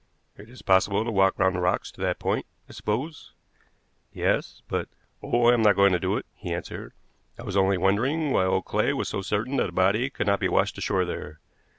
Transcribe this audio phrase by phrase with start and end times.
[0.35, 3.33] "It is possible to walk round the rocks to that point, I suppose?"
[4.11, 4.89] "Yes, but"
[5.21, 6.93] "Oh, I am not going to do it," he answered.
[7.37, 10.39] "I was only wondering why old Clay was so certain that a body could not
[10.39, 11.39] be washed ashore there.